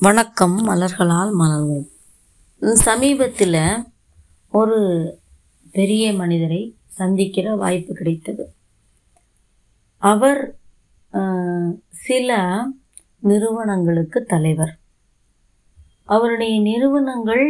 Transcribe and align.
வணக்கம் 0.00 0.66
மலர்களால் 0.66 1.30
மலர்வோம். 1.38 1.86
சமீபத்தில் 2.72 3.56
ஒரு 4.52 4.76
பெரிய 5.72 6.12
மனிதரை 6.12 6.60
சந்திக்கிற 6.86 7.54
வாய்ப்பு 7.56 7.94
கிடைத்தது. 7.94 8.44
அவர் 9.96 10.40
சில 11.88 12.36
நிறுவனங்களுக்கு 13.30 14.22
தலைவர். 14.24 14.78
அவருடைய 16.04 16.60
நிறுவனங்கள் 16.60 17.44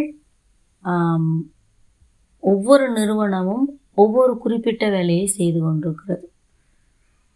ஒவ்வொரு 2.38 2.88
நிறுவனமும் 2.92 3.68
ஒவ்வொரு 3.94 4.38
குறிப்பிட்ட 4.38 4.90
வேலையை 4.90 5.26
செய்து 5.26 5.60
கொண்டிருக்கிறது. 5.60 6.32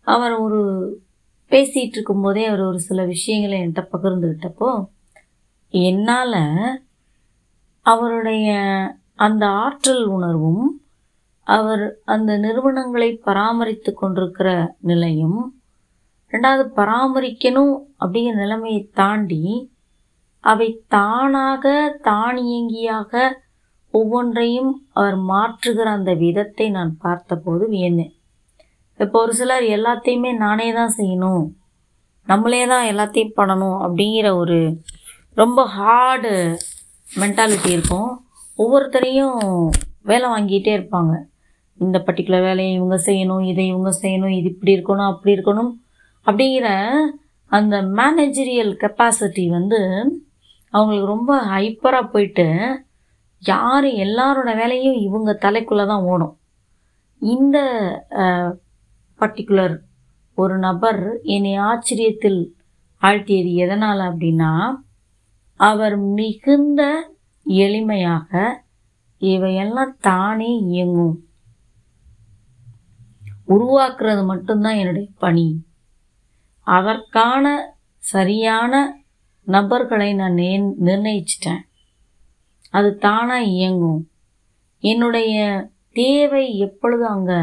அவர் 0.01 0.33
ஒரு 0.33 0.63
பேசிகிட்டு 1.51 1.99
இருக்கும்போதே 1.99 2.45
அவர் 2.45 2.61
ஒரு 2.61 2.81
சில 2.81 3.05
விஷயங்களை 3.05 3.61
என்கிட்ட 3.61 3.85
பகிர்ந்துக்கிட்டப்போ 3.93 4.73
என்னால் 5.73 6.41
அவருடைய 7.87 8.49
அந்த 9.15 9.47
ஆற்றல் 9.47 10.05
உணர்வும் 10.07 10.65
அவர் 11.47 12.03
அந்த 12.05 12.37
நிறுவனங்களை 12.37 13.09
பராமரித்து 13.25 13.95
கொண்டிருக்கிற 13.95 14.75
நிலையும் 14.81 15.41
ரெண்டாவது 16.33 16.65
பராமரிக்கணும் 16.77 17.75
அப்படிங்கிற 18.01 18.35
நிலைமையை 18.35 18.91
தாண்டி 18.95 19.71
அவை 20.45 20.69
தானாக 20.89 21.65
தானியங்கியாக 22.05 23.31
ஒவ்வொன்றையும் 23.95 24.71
அவர் 24.93 25.17
மாற்றுகிற 25.17 25.85
அந்த 25.85 26.15
விதத்தை 26.15 26.71
நான் 26.71 26.97
பார்த்தபோது 26.99 27.69
வியந்தேன். 27.69 28.13
இப்போ 29.01 29.19
ஒரு 29.21 29.33
சிலர் 29.33 29.63
எல்லாத்தையுமே 29.63 30.37
நானே 30.37 30.73
தான் 30.73 30.95
செய்யணும் 30.97 31.45
நம்மளே 32.29 32.67
தான் 32.67 32.85
எல்லாத்தையும் 32.85 33.37
பண்ணணும் 33.37 33.79
அப்படிங்கிற 33.81 34.37
ஒரு 34.37 34.59
ரொம்ப 35.41 35.61
ஹார்டு 35.77 36.33
மென்டாலிட்டி 37.21 37.71
இருக்கும். 37.77 38.11
ஒவ்வொருத்தரையும் 38.63 39.39
வேலை 40.11 40.27
வாங்கிட்டே 40.31 40.73
இருப்பாங்க. 40.79 41.15
இந்த 41.79 41.99
பர்டிகுலர் 42.07 42.47
வேலையை 42.49 42.73
இவங்க 42.79 42.97
செய்யணும் 43.07 43.45
இதை 43.51 43.65
இவங்க 43.67 43.91
செய்யணும் 44.03 44.35
இது 44.39 44.49
இப்படி 44.55 44.75
இருக்கணும் 44.77 45.11
அப்படி 45.13 45.35
இருக்கணும் 45.37 45.71
அப்படிங்கிற 46.27 46.69
அந்த 47.51 47.77
மேனேஜரியல் 47.99 48.73
கெப்பாசிட்டி 48.83 49.45
வந்து 49.57 49.81
அவங்களுக்கு 50.75 51.09
ரொம்ப 51.15 51.33
ஹைப்பராக 51.55 52.13
போயிட்டு 52.13 52.47
யார் 53.43 53.89
எல்லாரோட 54.05 54.51
வேலையும் 54.61 54.99
இவங்க 55.07 55.31
தலைக்குள்ளே 55.45 55.85
தான் 55.87 56.07
ஓடும். 56.13 56.35
இந்த 57.23 57.59
பர்டிகுலர் 59.21 59.75
ஒரு 60.39 60.55
நபர் 60.59 61.03
என்னை 61.35 61.55
ஆச்சரியத்தில் 61.71 62.41
ஆழ்த்தியது 63.03 63.51
எதனால் 63.65 64.03
அப்படின்னா 64.11 64.53
அவர் 65.63 65.97
மிகுந்த 65.97 66.83
எளிமையாக 67.47 68.31
இவையெல்லாம் 69.19 69.97
தானே 70.01 70.51
இயங்கும். 70.59 71.19
உருவாக்குறது 73.49 74.25
மட்டும்தான் 74.25 74.75
என்னுடைய 74.75 75.09
பணி. 75.19 75.67
அதற்கான 76.61 77.75
சரியான 77.99 79.03
நபர்களை 79.43 80.15
நான் 80.15 80.33
நே 80.33 80.51
நிர்ணயிச்சிட்டேன். 80.61 81.63
அது 82.71 82.97
தானாக 82.97 83.43
இயங்கும். 83.43 84.11
என்னுடைய 84.79 85.35
தேவை 85.93 86.59
எப்பொழுது 86.59 87.07
அங்கே 87.07 87.41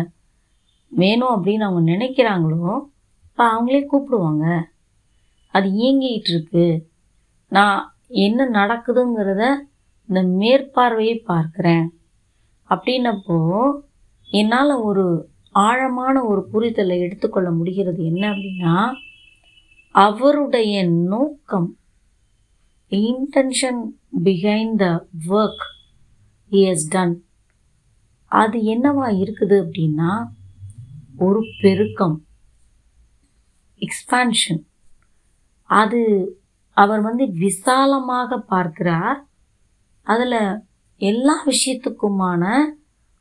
வேணும் 0.87 1.43
அப்படின்னு 1.43 1.63
அவங்க 1.63 1.91
நினைக்கிறாங்களோ 1.91 2.79
இப்போ 3.23 3.45
அவங்களே 3.53 3.85
கூப்பிடுவாங்க. 3.91 4.45
அது 5.51 5.69
இயங்கிக்கிட்டு 5.69 6.29
இருக்கு. 6.29 6.91
நான் 7.47 7.93
என்ன 8.11 8.49
நடக்குதுங்கிறத 8.49 9.43
இந்த 10.09 10.21
மேற்பார்வையை 10.23 11.23
பார்க்குறேன். 11.27 11.87
அப்படின்னப்போ 12.69 13.37
என்னால் 14.29 14.81
ஒரு 14.81 15.31
ஆழமான 15.51 16.23
ஒரு 16.23 16.49
புரிதலை 16.53 16.99
எடுத்துக்கொள்ள 16.99 17.51
முடிகிறது 17.51 18.05
என்ன 18.05 18.33
அப்படின்னா 18.33 18.91
அவருடைய 19.91 20.83
நோக்கம் 20.87 21.77
intention 22.91 23.81
behind 24.23 24.75
the 24.75 25.05
work 25.27 25.65
is 26.47 26.87
done 26.89 27.23
அது 28.25 28.59
என்னவா 28.59 29.07
இருக்குது 29.19 29.55
அப்படின்னா 29.63 30.27
ஒரு 31.17 31.41
பெருக்கம் 31.61 32.25
எக்ஸ்பான்ஷன் 33.81 34.61
அது 35.65 36.01
அவர் 36.77 37.01
வந்து 37.01 37.25
விசாலமாக 37.43 38.37
பார்க்கிறார். 38.53 39.17
அதில் 40.07 40.41
எல்லா 41.01 41.35
விஷயத்துக்குமான 41.51 42.43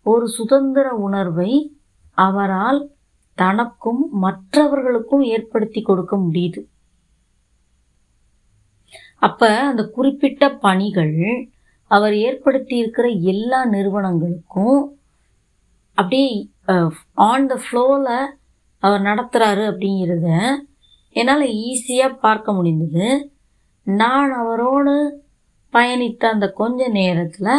ஒரு 0.07 0.27
சுதந்திர 0.37 0.89
உணர்வை 1.07 1.51
அவரால் 2.19 2.81
தனக்கும் 3.39 4.03
மற்றவர்களுக்கும் 4.25 5.25
ஏற்படுத்தி 5.35 5.81
கொடுக்க 5.83 6.15
முடியுது. 6.17 6.61
அப்போ 9.27 9.49
அந்த 9.71 9.83
குறிப்பிட்ட 9.97 10.45
பணிகள் 10.65 11.17
அவர் 11.91 12.15
ஏற்படுத்தி 12.27 12.75
இருக்கிற 12.83 13.07
எல்லா 13.33 13.61
நிறுவனங்களுக்கும் 13.75 14.81
அப்படியே 15.99 16.29
ஆன் 17.29 17.49
த 17.53 17.55
ஃப்ளோவில் 17.65 18.13
அவர் 18.83 19.07
நடத்துகிறாரு 19.09 19.63
அப்படிங்கிறத 19.71 20.29
என்னால் 21.17 21.45
ஈஸியாக 21.69 22.21
பார்க்க 22.27 22.53
முடிந்தது. 22.53 23.07
நான் 23.89 24.33
அவரோடு 24.33 24.95
பயணித்த 25.73 26.23
அந்த 26.31 26.47
கொஞ்ச 26.53 26.89
நேரத்தில் 26.89 27.53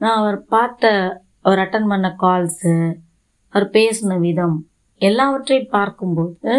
நான் 0.00 0.18
அவர் 0.18 0.38
பார்த்த 0.44 0.92
அவர் 1.40 1.58
அட்டன் 1.58 1.88
பண்ண 1.88 2.08
கால்ஸு 2.20 2.74
அவர் 3.48 3.66
பேசின 3.70 4.16
விதம் 4.20 4.56
எல்லாவற்றையும் 5.00 5.70
பார்க்கும்போது 5.70 6.52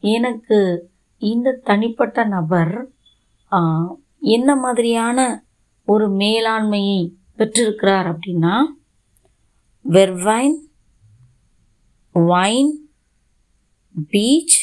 எனக்கு 0.00 0.58
இந்த 1.22 1.58
தனிப்பட்ட 1.64 2.24
நபர் 2.24 2.74
என்ன 4.18 4.50
மாதிரியான 4.56 5.18
ஒரு 5.88 6.06
மேலாண்மையை 6.10 7.00
பெற்றிருக்கிறார் 7.36 8.08
அப்படின்னா 8.12 8.54
வெர்வைன் 9.84 10.58
வைன் 12.14 12.72
பீச் 14.10 14.58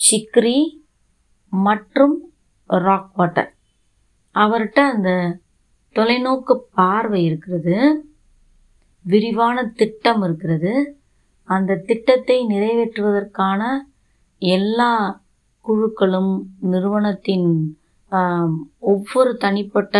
சிக்ரி 0.00 0.58
மற்றும் 1.64 2.14
ராக் 2.86 3.12
வாட்டர் 3.18 3.50
அவர்கிட்ட 4.34 4.78
அந்த 4.92 5.10
தொலைநோக்கு 5.96 6.54
பார்வை 6.78 7.20
இருக்கிறது. 7.24 7.76
விரிவான 9.04 9.64
திட்டம் 9.80 10.22
இருக்கிறது. 10.22 10.72
அந்த 11.48 11.80
திட்டத்தை 11.88 12.36
நிறைவேற்றுவதற்கான 12.46 13.62
எல்லா 14.42 14.92
குழுக்களும் 15.64 16.32
நிறுவனத்தின் 16.72 17.48
ஒவ்வொரு 18.92 19.32
தனிப்பட்ட 19.44 19.96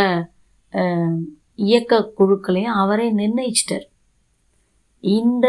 இயக்க 1.67 2.01
குழுக்களையும் 2.19 2.79
அவரே 2.83 3.07
நிர்ணயிச்சிட்டார். 3.21 3.87
இந்த 5.01 5.47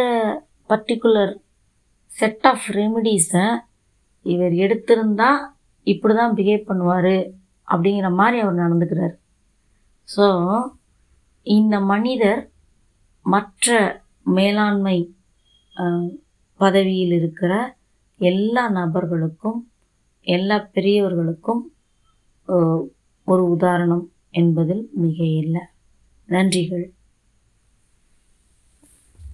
பர்டிகுலர் 0.70 1.34
செட் 2.20 2.46
ஆஃப் 2.52 2.68
ரெமிடிஸை 2.80 3.48
இவர் 4.26 4.56
எடுத்திருந்தால் 4.66 5.44
இப்படி 5.94 6.14
தான் 6.20 6.36
பிஹேவ் 6.38 6.68
பண்ணுவார் 6.70 7.16
அப்படிங்கிற 7.68 8.08
மாதிரி 8.20 8.38
அவர் 8.44 8.62
நடந்துக்கிறார். 8.64 9.16
ஸோ 10.10 10.26
இந்த 11.48 11.76
மனிதர் 11.94 12.42
மற்ற 13.26 13.76
மேலாண்மை 14.38 14.98
பதவியில் 16.60 17.16
இருக்கிற 17.20 17.54
எல்லா 18.20 18.64
நபர்களுக்கும் 18.80 19.60
எல்லா 20.36 20.58
பெரியவர்களுக்கும் 20.76 21.64
ஒரு 23.28 23.44
உதாரணம் 23.56 24.06
என்பதில் 24.40 24.84
மிக 25.04 25.18
இல்லை 25.44 25.64
நன்றிகள். 26.30 26.86